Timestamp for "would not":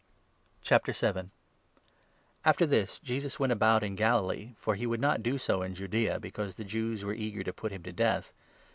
4.89-5.21